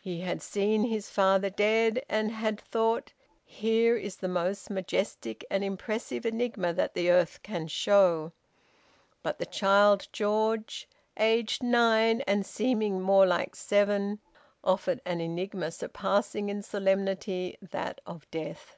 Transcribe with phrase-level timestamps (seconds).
[0.00, 3.12] He had seen his father dead, and had thought:
[3.44, 8.30] "Here is the most majestic and impressive enigma that the earth can show!"
[9.24, 14.20] But the child George aged nine and seeming more like seven
[14.62, 18.76] offered an enigma surpassing in solemnity that of death.